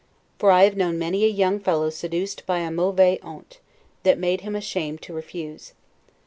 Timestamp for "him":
4.41-4.55